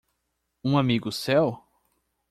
Um 0.63 0.77
amigo 0.79 1.11
seu? 1.11 1.63